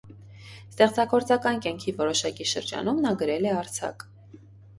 [0.69, 4.09] Ստեղծագործական կյանքի որոշակի շրջանում նա գրել է արձակ։